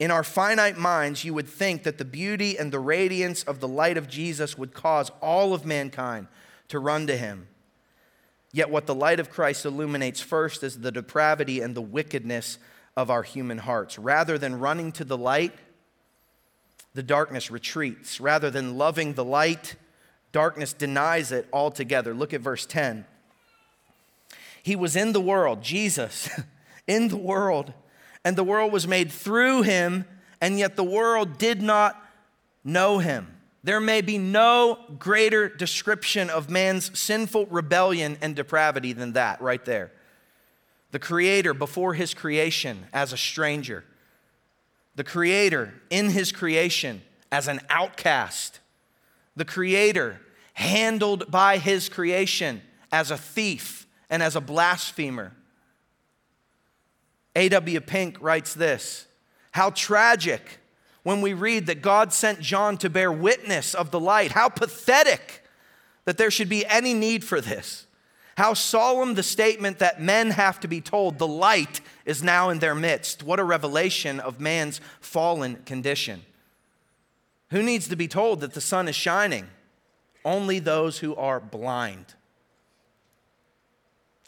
[0.00, 3.68] In our finite minds, you would think that the beauty and the radiance of the
[3.68, 6.26] light of Jesus would cause all of mankind
[6.68, 7.46] to run to him.
[8.52, 12.58] Yet, what the light of Christ illuminates first is the depravity and the wickedness
[12.96, 13.98] of our human hearts.
[13.98, 15.52] Rather than running to the light,
[16.94, 18.20] the darkness retreats.
[18.20, 19.76] Rather than loving the light,
[20.32, 22.14] darkness denies it altogether.
[22.14, 23.04] Look at verse 10.
[24.62, 26.28] He was in the world, Jesus,
[26.86, 27.72] in the world,
[28.24, 30.06] and the world was made through him,
[30.40, 32.00] and yet the world did not
[32.62, 33.26] know him.
[33.62, 39.64] There may be no greater description of man's sinful rebellion and depravity than that right
[39.64, 39.90] there
[40.94, 43.82] the Creator before His creation as a stranger,
[44.94, 47.02] the Creator in His creation
[47.32, 48.60] as an outcast,
[49.34, 50.20] the Creator
[50.52, 55.32] handled by His creation as a thief and as a blasphemer.
[57.34, 57.80] A.W.
[57.80, 59.08] Pink writes this
[59.50, 60.60] How tragic
[61.02, 64.30] when we read that God sent John to bear witness of the light.
[64.30, 65.42] How pathetic
[66.04, 67.84] that there should be any need for this.
[68.36, 72.58] How solemn the statement that men have to be told the light is now in
[72.58, 73.22] their midst.
[73.22, 76.22] What a revelation of man's fallen condition.
[77.50, 79.46] Who needs to be told that the sun is shining?
[80.24, 82.14] Only those who are blind.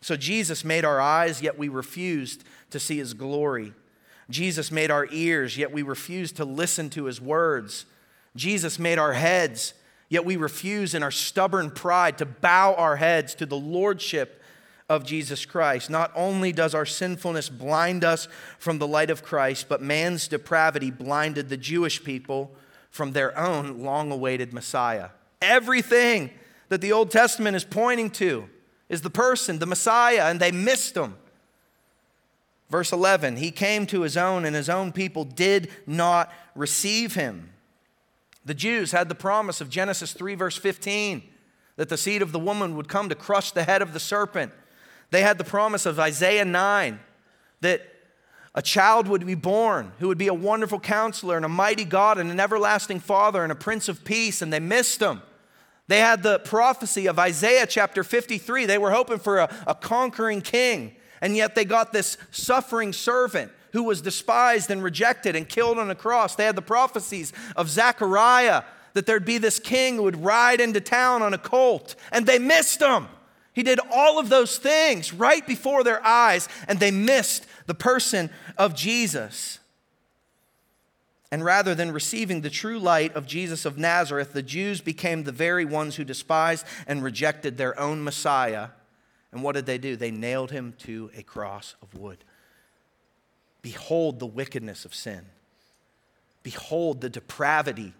[0.01, 3.73] So Jesus made our eyes, yet we refused to see his glory.
[4.31, 7.87] Jesus made our ears, yet we refused to listen to his words.
[8.37, 9.75] Jesus made our heads,
[10.09, 14.43] yet we refuse in our stubborn pride to bow our heads to the lordship
[14.89, 15.91] of Jesus Christ.
[15.91, 20.91] Not only does our sinfulness blind us from the light of Christ, but man's depravity
[20.91, 22.53] blinded the Jewish people
[22.91, 25.11] from their own long awaited Messiah.
[25.43, 26.31] Everything
[26.69, 28.49] that the Old Testament is pointing to
[28.89, 31.17] is the person, the Messiah, and they missed him.
[32.71, 37.51] Verse 11, he came to his own, and his own people did not receive him.
[38.47, 41.23] The Jews had the promise of Genesis 3, verse 15,
[41.77, 44.53] that the seed of the woman would come to crush the head of the serpent.
[45.11, 46.99] They had the promise of Isaiah 9,
[47.61, 47.83] that
[48.55, 52.17] a child would be born who would be a wonderful counselor and a mighty God
[52.17, 55.21] and an everlasting Father and a Prince of Peace, and they missed him.
[55.89, 58.65] They had the prophecy of Isaiah chapter 53.
[58.65, 63.53] They were hoping for a, a conquering king and yet they got this suffering servant
[63.77, 66.35] who was despised and rejected and killed on a cross.
[66.35, 68.63] They had the prophecies of Zechariah
[68.95, 72.39] that there'd be this king who would ride into town on a colt, and they
[72.39, 73.07] missed him.
[73.53, 78.31] He did all of those things right before their eyes, and they missed the person
[78.57, 79.59] of Jesus.
[81.31, 85.33] And rather than receiving the true light of Jesus of Nazareth, the Jews became the
[85.33, 88.69] very ones who despised and rejected their own Messiah
[89.37, 89.97] and what did they do?
[89.97, 92.25] They nailed him to a cross of wood.
[93.67, 95.27] Behold the wickedness of sin.
[96.45, 97.95] Behold the depravity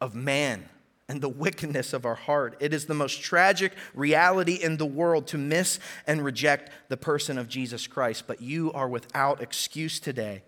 [0.00, 0.68] of man
[1.08, 2.56] and the wickedness of our heart.
[2.58, 7.38] It is the most tragic reality in the world to miss and reject the person
[7.38, 8.24] of Jesus Christ.
[8.26, 10.42] But you are without excuse today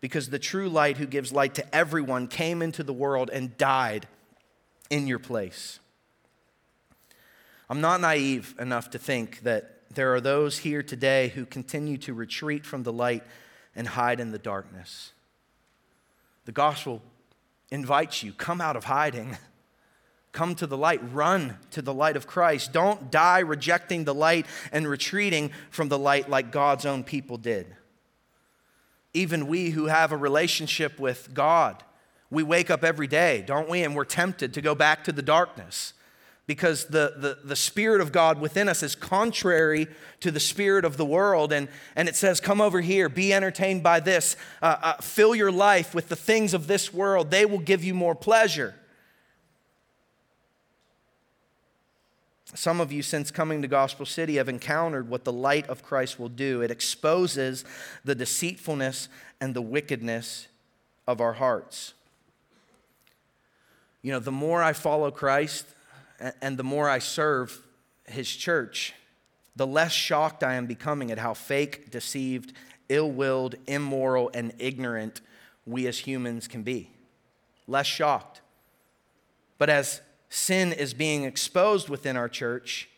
[0.00, 4.06] because the true light who gives light to everyone came into the world and died
[4.90, 5.80] in your place.
[7.68, 12.14] I'm not naive enough to think that there are those here today who continue to
[12.14, 13.24] retreat from the light
[13.76, 15.12] and hide in the darkness.
[16.46, 17.02] The gospel
[17.70, 19.36] invites you come out of hiding.
[20.32, 21.00] Come to the light.
[21.14, 22.70] Run to the light of Christ.
[22.70, 27.74] Don't die rejecting the light and retreating from the light like God's own people did.
[29.14, 31.82] Even we who have a relationship with God,
[32.28, 33.82] we wake up every day, don't we?
[33.82, 35.94] And we're tempted to go back to the darkness
[36.46, 39.88] because the, the, the Spirit of God within us is contrary
[40.20, 41.52] to the Spirit of the world.
[41.52, 45.50] And, and it says, Come over here, be entertained by this, uh, uh, fill your
[45.50, 48.74] life with the things of this world, they will give you more pleasure.
[52.54, 56.18] Some of you, since coming to Gospel City, have encountered what the light of Christ
[56.18, 56.62] will do.
[56.62, 57.64] It exposes
[58.04, 59.08] the deceitfulness
[59.40, 60.46] and the wickedness
[61.06, 61.92] of our hearts.
[64.00, 65.66] You know, the more I follow Christ,
[66.40, 67.62] and the more I serve
[68.06, 68.94] his church,
[69.54, 72.52] the less shocked I am becoming at how fake, deceived,
[72.88, 75.20] ill willed, immoral, and ignorant
[75.64, 76.90] we as humans can be.
[77.66, 78.42] Less shocked.
[79.58, 82.88] But as sin is being exposed within our church,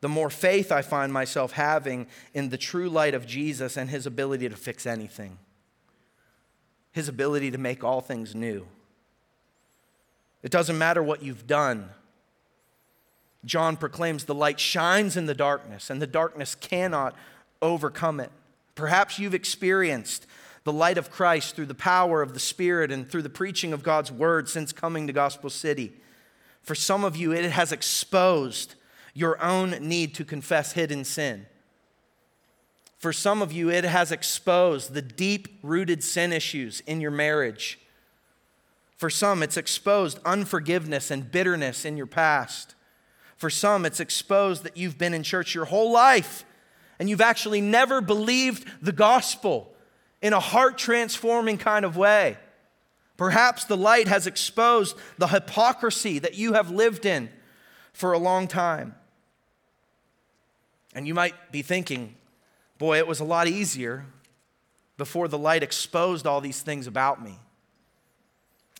[0.00, 4.06] the more faith I find myself having in the true light of Jesus and his
[4.06, 5.38] ability to fix anything,
[6.92, 8.66] his ability to make all things new.
[10.42, 11.90] It doesn't matter what you've done
[13.46, 17.14] John proclaims the light shines in the darkness, and the darkness cannot
[17.62, 18.30] overcome it.
[18.74, 20.26] Perhaps you've experienced
[20.64, 23.84] the light of Christ through the power of the Spirit and through the preaching of
[23.84, 25.92] God's word since coming to Gospel City.
[26.60, 28.74] For some of you, it has exposed
[29.14, 31.46] your own need to confess hidden sin.
[32.98, 37.78] For some of you, it has exposed the deep rooted sin issues in your marriage.
[38.96, 42.74] For some, it's exposed unforgiveness and bitterness in your past.
[43.36, 46.44] For some, it's exposed that you've been in church your whole life
[46.98, 49.74] and you've actually never believed the gospel
[50.22, 52.38] in a heart transforming kind of way.
[53.16, 57.30] Perhaps the light has exposed the hypocrisy that you have lived in
[57.92, 58.94] for a long time.
[60.94, 62.14] And you might be thinking,
[62.78, 64.06] boy, it was a lot easier
[64.96, 67.38] before the light exposed all these things about me.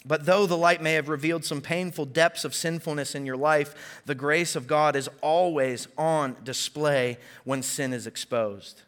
[0.07, 4.03] But though the light may have revealed some painful depths of sinfulness in your life,
[4.07, 8.83] the grace of God is always on display when sin is exposed.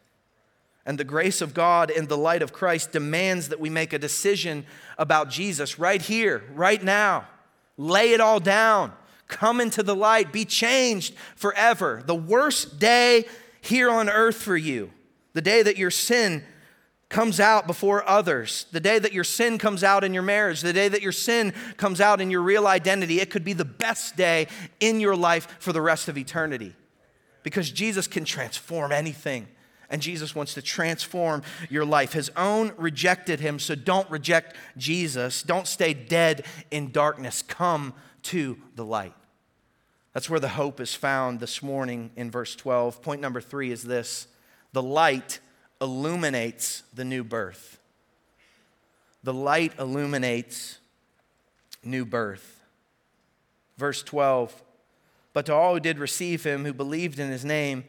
[0.85, 3.99] And the grace of God in the light of Christ demands that we make a
[3.99, 4.65] decision
[4.97, 7.27] about Jesus right here, right now.
[7.77, 8.93] Lay it all down.
[9.27, 10.31] Come into the light.
[10.31, 12.01] Be changed forever.
[12.05, 13.25] The worst day
[13.61, 14.91] here on earth for you,
[15.33, 16.43] the day that your sin
[17.09, 20.73] comes out before others, the day that your sin comes out in your marriage, the
[20.73, 24.15] day that your sin comes out in your real identity, it could be the best
[24.15, 24.47] day
[24.79, 26.75] in your life for the rest of eternity.
[27.41, 29.47] Because Jesus can transform anything.
[29.89, 32.13] And Jesus wants to transform your life.
[32.13, 35.41] His own rejected him, so don't reject Jesus.
[35.41, 37.41] Don't stay dead in darkness.
[37.41, 39.15] Come to the light.
[40.13, 43.01] That's where the hope is found this morning in verse 12.
[43.01, 44.27] Point number three is this
[44.73, 45.39] the light
[45.81, 47.79] illuminates the new birth.
[49.23, 50.79] The light illuminates
[51.83, 52.63] new birth.
[53.77, 54.61] Verse 12
[55.33, 57.85] But to all who did receive him, who believed in his name,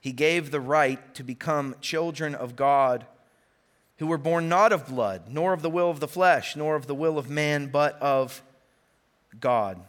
[0.00, 3.06] he gave the right to become children of God,
[3.98, 6.86] who were born not of blood, nor of the will of the flesh, nor of
[6.86, 8.42] the will of man, but of
[9.38, 9.80] God.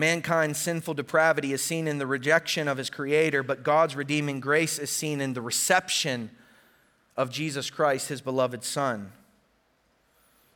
[0.00, 4.78] Mankind's sinful depravity is seen in the rejection of his Creator, but God's redeeming grace
[4.78, 6.30] is seen in the reception
[7.16, 9.12] of Jesus Christ, his beloved Son.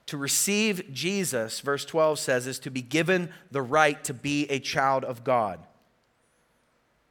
[0.07, 4.59] To receive Jesus, verse 12 says, is to be given the right to be a
[4.59, 5.61] child of God.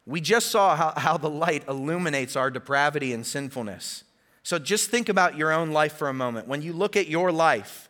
[0.06, 4.04] We just saw how, how the light illuminates our depravity and sinfulness.
[4.44, 6.48] So just think about your own life for a moment.
[6.48, 7.90] When you look at your life,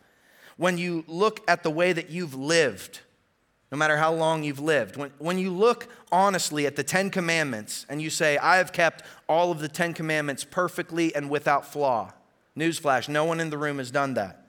[0.57, 2.99] when you look at the way that you've lived,
[3.73, 4.97] no matter how long you've lived.
[4.97, 9.01] When, when you look honestly at the Ten Commandments and you say, I have kept
[9.27, 12.13] all of the Ten Commandments perfectly and without flaw,
[12.55, 14.45] newsflash, no one in the room has done that.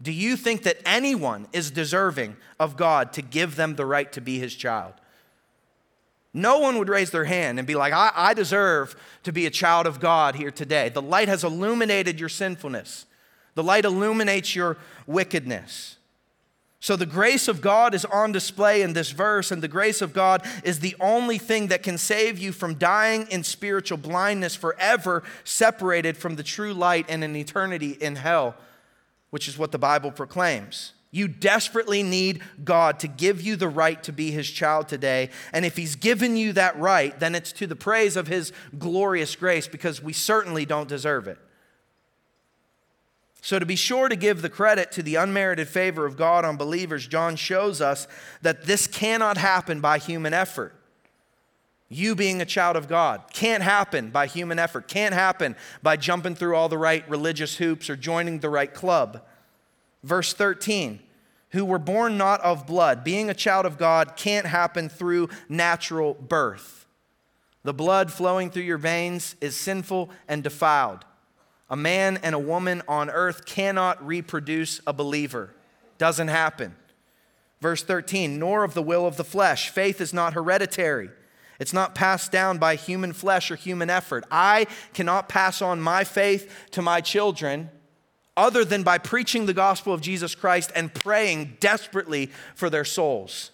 [0.00, 4.22] Do you think that anyone is deserving of God to give them the right to
[4.22, 4.94] be his child?
[6.32, 9.50] No one would raise their hand and be like, I, I deserve to be a
[9.50, 10.88] child of God here today.
[10.88, 13.04] The light has illuminated your sinfulness,
[13.54, 15.98] the light illuminates your wickedness.
[16.82, 20.12] So the grace of God is on display in this verse, and the grace of
[20.12, 25.22] God is the only thing that can save you from dying in spiritual blindness forever,
[25.44, 28.56] separated from the true light and an eternity in hell,
[29.30, 30.92] which is what the Bible proclaims.
[31.12, 35.30] You desperately need God to give you the right to be His child today.
[35.52, 39.36] And if He's given you that right, then it's to the praise of His glorious
[39.36, 41.38] grace because we certainly don't deserve it.
[43.44, 46.56] So, to be sure to give the credit to the unmerited favor of God on
[46.56, 48.06] believers, John shows us
[48.40, 50.76] that this cannot happen by human effort.
[51.88, 56.36] You being a child of God can't happen by human effort, can't happen by jumping
[56.36, 59.22] through all the right religious hoops or joining the right club.
[60.04, 61.00] Verse 13,
[61.50, 66.14] who were born not of blood, being a child of God can't happen through natural
[66.14, 66.86] birth.
[67.64, 71.04] The blood flowing through your veins is sinful and defiled.
[71.72, 75.54] A man and a woman on earth cannot reproduce a believer.
[75.96, 76.76] Doesn't happen.
[77.62, 79.70] Verse 13, nor of the will of the flesh.
[79.70, 81.08] Faith is not hereditary.
[81.58, 84.24] It's not passed down by human flesh or human effort.
[84.30, 87.70] I cannot pass on my faith to my children
[88.36, 93.50] other than by preaching the gospel of Jesus Christ and praying desperately for their souls.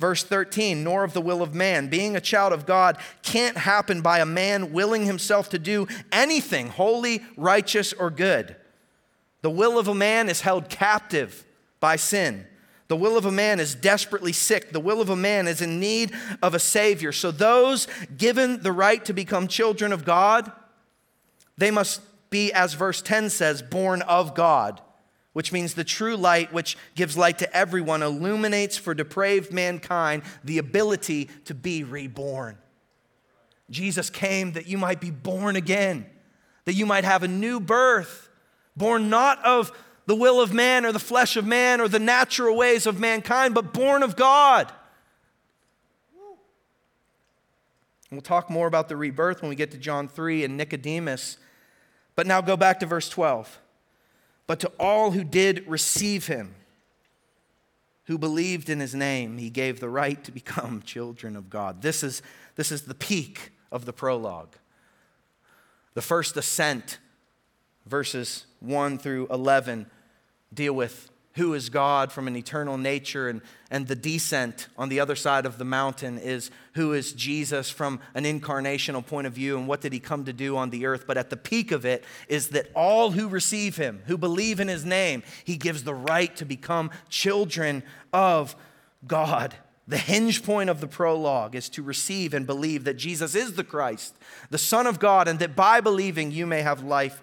[0.00, 1.88] Verse 13, nor of the will of man.
[1.88, 6.68] Being a child of God can't happen by a man willing himself to do anything
[6.68, 8.56] holy, righteous, or good.
[9.42, 11.44] The will of a man is held captive
[11.80, 12.46] by sin.
[12.88, 14.72] The will of a man is desperately sick.
[14.72, 17.12] The will of a man is in need of a Savior.
[17.12, 17.86] So, those
[18.16, 20.50] given the right to become children of God,
[21.58, 24.80] they must be, as verse 10 says, born of God
[25.32, 30.58] which means the true light, which gives light to everyone, illuminates for depraved mankind the
[30.58, 32.58] ability to be reborn.
[33.70, 36.06] Jesus came that you might be born again,
[36.64, 38.28] that you might have a new birth,
[38.76, 39.72] born not of
[40.06, 43.54] the will of man or the flesh of man or the natural ways of mankind,
[43.54, 44.72] but born of God.
[48.10, 51.36] We'll talk more about the rebirth when we get to John 3 and Nicodemus.
[52.16, 53.60] But now go back to verse 12
[54.50, 56.56] but to all who did receive him,
[58.06, 61.82] who believed in his name, he gave the right to become children of God.
[61.82, 62.20] This is,
[62.56, 64.56] this is the peak of the prologue.
[65.94, 66.98] The first ascent,
[67.86, 69.88] verses 1 through 11,
[70.52, 74.98] deal with who is God from an eternal nature, and, and the descent on the
[74.98, 79.56] other side of the mountain is who is Jesus from an incarnational point of view
[79.56, 81.04] and what did he come to do on the earth.
[81.06, 84.66] But at the peak of it is that all who receive him, who believe in
[84.66, 88.56] his name, he gives the right to become children of
[89.06, 89.54] God.
[89.86, 93.64] The hinge point of the prologue is to receive and believe that Jesus is the
[93.64, 94.16] Christ,
[94.50, 97.22] the Son of God, and that by believing you may have life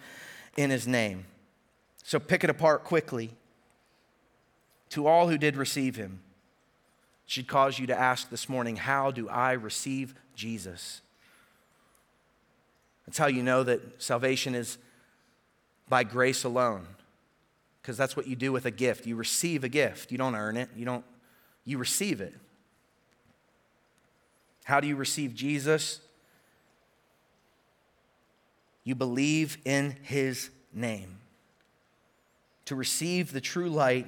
[0.56, 1.26] in his name.
[2.04, 3.32] So pick it apart quickly
[4.90, 6.22] to all who did receive him
[7.26, 11.02] should cause you to ask this morning, How do I receive Jesus?
[13.06, 14.78] That's how you know that salvation is
[15.90, 16.86] by grace alone,
[17.82, 19.06] because that's what you do with a gift.
[19.06, 21.06] You receive a gift, you don't earn it, you, don't,
[21.66, 22.34] you receive it.
[24.66, 26.02] How do you receive Jesus?
[28.84, 31.20] You believe in his name.
[32.66, 34.08] To receive the true light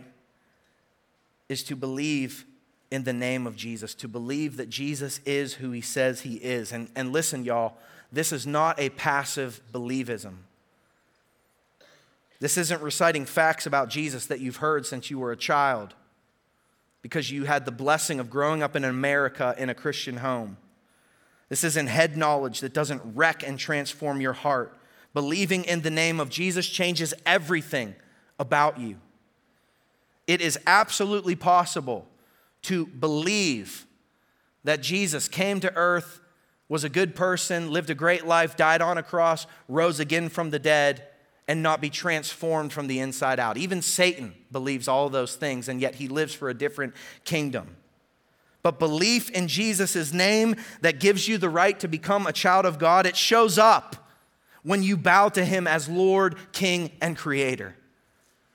[1.50, 2.46] is to believe
[2.92, 6.72] in the name of Jesus, to believe that Jesus is who he says he is.
[6.72, 7.74] And, and listen, y'all,
[8.12, 10.36] this is not a passive believism.
[12.40, 15.94] This isn't reciting facts about Jesus that you've heard since you were a child
[17.02, 20.58] because you had the blessing of growing up in America in a Christian home.
[21.50, 24.78] This isn't head knowledge that doesn't wreck and transform your heart.
[25.14, 27.96] Believing in the name of Jesus changes everything
[28.38, 28.98] about you.
[30.30, 32.08] It is absolutely possible
[32.62, 33.88] to believe
[34.64, 36.20] that Jesus came to earth,
[36.68, 40.52] was a good person, lived a great life, died on a cross, rose again from
[40.52, 41.04] the dead,
[41.48, 43.58] and not be transformed from the inside out.
[43.58, 47.76] Even Satan believes all those things, and yet he lives for a different kingdom.
[48.62, 52.78] But belief in Jesus' name that gives you the right to become a child of
[52.78, 53.96] God, it shows up
[54.62, 57.76] when you bow to him as Lord, King, and Creator.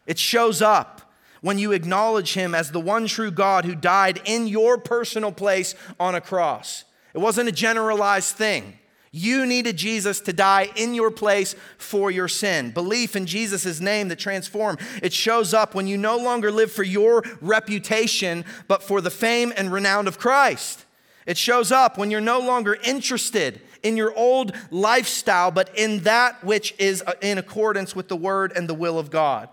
[0.07, 1.01] It shows up
[1.45, 5.75] when you acknowledge him as the one true God who died in your personal place
[6.01, 6.85] on a cross.
[7.13, 8.79] It wasn't a generalized thing.
[9.11, 12.71] You needed Jesus to die in your place for your sin.
[12.71, 14.79] Belief in Jesus' name that transform.
[15.03, 19.53] It shows up when you no longer live for your reputation, but for the fame
[19.55, 20.87] and renown of Christ.
[21.27, 26.43] It shows up when you're no longer interested in your old lifestyle, but in that
[26.43, 29.51] which is uh, in accordance with the word and the will of God.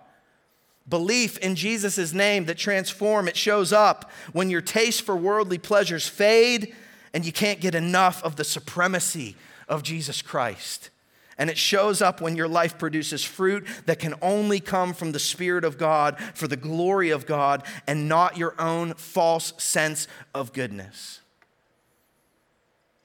[0.90, 6.08] Belief in Jesus' name that transform, it shows up when your taste for worldly pleasures
[6.08, 6.76] fade
[7.14, 9.36] and you can't get enough of the supremacy
[9.68, 10.90] of Jesus Christ.
[11.38, 15.20] And it shows up when your life produces fruit that can only come from the
[15.20, 20.54] Spirit of God for the glory of God and not your own false sense of
[20.54, 21.21] goodness.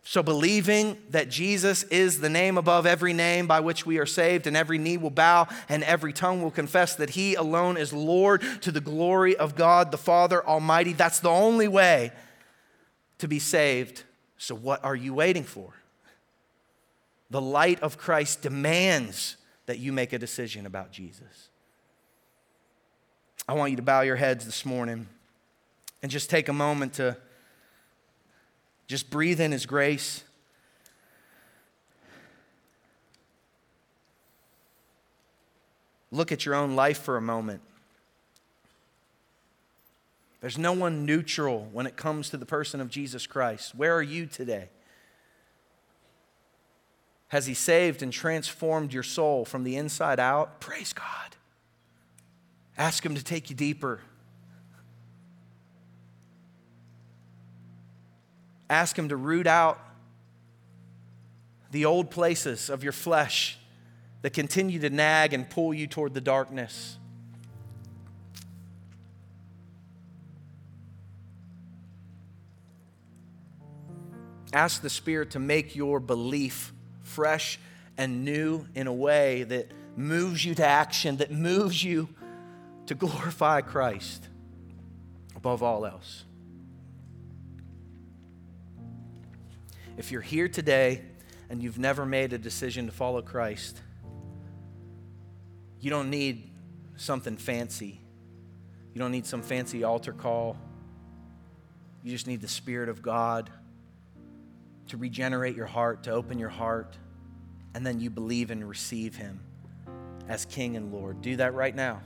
[0.08, 4.46] So, believing that Jesus is the name above every name by which we are saved,
[4.46, 8.40] and every knee will bow and every tongue will confess that He alone is Lord
[8.60, 12.12] to the glory of God the Father Almighty, that's the only way
[13.18, 14.04] to be saved.
[14.38, 15.74] So, what are you waiting for?
[17.30, 19.36] The light of Christ demands
[19.66, 21.48] that you make a decision about Jesus.
[23.48, 25.08] I want you to bow your heads this morning
[26.00, 27.16] and just take a moment to
[28.86, 30.22] just breathe in His grace.
[36.12, 37.60] Look at your own life for a moment.
[40.40, 43.74] There's no one neutral when it comes to the person of Jesus Christ.
[43.74, 44.68] Where are you today?
[47.28, 50.60] Has He saved and transformed your soul from the inside out?
[50.60, 51.36] Praise God.
[52.78, 54.00] Ask Him to take you deeper.
[58.68, 59.78] Ask Him to root out
[61.70, 63.58] the old places of your flesh
[64.22, 66.98] that continue to nag and pull you toward the darkness.
[74.52, 77.58] Ask the Spirit to make your belief fresh
[77.98, 82.08] and new in a way that moves you to action, that moves you
[82.86, 84.28] to glorify Christ
[85.34, 86.24] above all else.
[89.96, 91.02] If you're here today
[91.48, 93.80] and you've never made a decision to follow Christ,
[95.80, 96.50] you don't need
[96.96, 98.00] something fancy.
[98.92, 100.56] You don't need some fancy altar call.
[102.02, 103.50] You just need the Spirit of God
[104.88, 106.96] to regenerate your heart, to open your heart,
[107.74, 109.40] and then you believe and receive Him
[110.28, 111.22] as King and Lord.
[111.22, 112.02] Do that right now.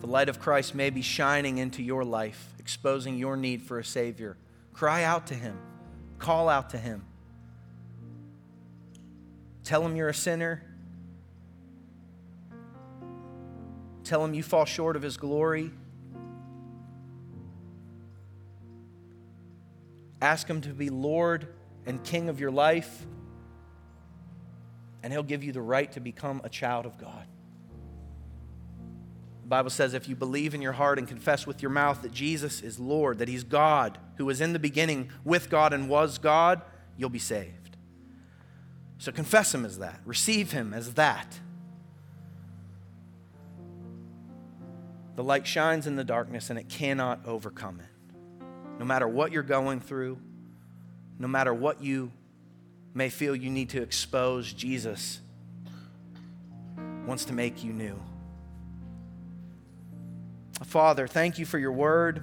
[0.00, 3.84] The light of Christ may be shining into your life, exposing your need for a
[3.84, 4.36] Savior.
[4.74, 5.58] Cry out to Him,
[6.18, 7.04] call out to Him.
[9.62, 10.62] Tell Him you're a sinner.
[14.04, 15.70] Tell him you fall short of his glory.
[20.20, 21.48] Ask him to be Lord
[21.86, 23.06] and King of your life,
[25.02, 27.26] and he'll give you the right to become a child of God.
[29.44, 32.12] The Bible says if you believe in your heart and confess with your mouth that
[32.12, 36.16] Jesus is Lord, that He's God, who was in the beginning with God and was
[36.16, 36.62] God,
[36.96, 37.76] you'll be saved.
[38.96, 41.38] So confess Him as that, receive Him as that.
[45.14, 48.46] The light shines in the darkness and it cannot overcome it.
[48.78, 50.18] No matter what you're going through,
[51.18, 52.10] no matter what you
[52.94, 55.20] may feel you need to expose, Jesus
[57.06, 58.00] wants to make you new.
[60.66, 62.22] Father, thank you for your word.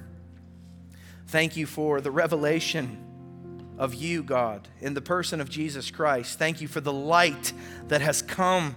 [1.28, 2.98] Thank you for the revelation
[3.78, 6.38] of you, God, in the person of Jesus Christ.
[6.38, 7.54] Thank you for the light
[7.88, 8.76] that has come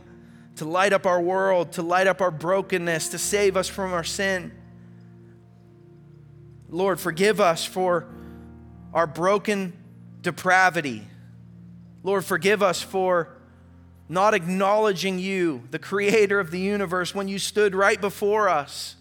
[0.57, 4.05] to light up our world, to light up our brokenness, to save us from our
[4.05, 4.53] sin.
[6.69, 8.07] Lord, forgive us for
[8.93, 9.73] our broken
[10.23, 11.07] depravity.
[12.03, 13.37] Lord, forgive us for
[14.09, 18.97] not acknowledging you, the creator of the universe, when you stood right before us.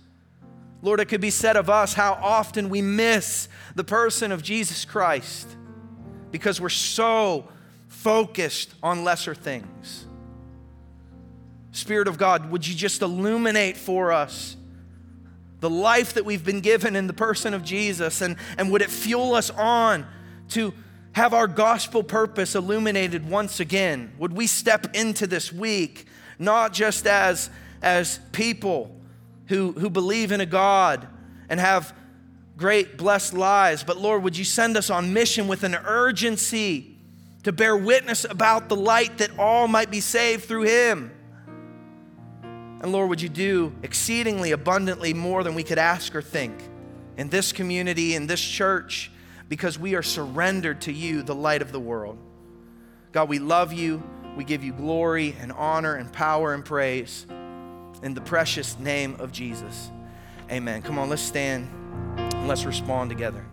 [0.84, 4.84] Lord, it could be said of us how often we miss the person of Jesus
[4.84, 5.48] Christ
[6.30, 7.48] because we're so
[7.88, 10.06] focused on lesser things.
[11.72, 14.58] Spirit of God, would you just illuminate for us
[15.62, 18.20] the life that we've been given in the person of Jesus?
[18.20, 20.06] And, and would it fuel us on
[20.50, 20.74] to
[21.14, 24.12] have our gospel purpose illuminated once again?
[24.18, 26.08] Would we step into this week
[26.38, 27.50] not just as,
[27.82, 29.00] as people?
[29.48, 31.08] Who, who believe in a God
[31.50, 31.94] and have
[32.58, 33.84] great blessed lives.
[33.84, 36.98] But Lord, would you send us on mission with an urgency
[37.44, 41.12] to bear witness about the light that all might be saved through him?
[42.82, 46.54] And Lord, would you do exceedingly abundantly more than we could ask or think
[47.18, 49.12] in this community, in this church,
[49.48, 52.18] because we are surrendered to you, the light of the world.
[53.12, 54.02] God, we love you.
[54.36, 57.28] We give you glory and honor and power and praise
[58.04, 59.90] in the precious name of Jesus.
[60.52, 60.82] Amen.
[60.82, 61.68] Come on, let's stand
[62.18, 63.46] and let's respond together.